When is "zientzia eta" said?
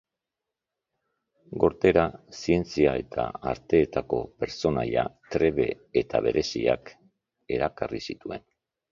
2.37-3.25